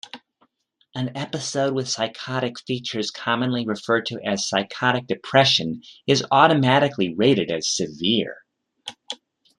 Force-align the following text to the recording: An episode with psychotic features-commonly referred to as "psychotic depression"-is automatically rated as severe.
An 0.95 1.15
episode 1.15 1.75
with 1.75 1.87
psychotic 1.87 2.57
features-commonly 2.61 3.67
referred 3.67 4.07
to 4.07 4.19
as 4.25 4.47
"psychotic 4.49 5.05
depression"-is 5.05 6.23
automatically 6.31 7.13
rated 7.13 7.51
as 7.51 7.69
severe. 7.69 8.37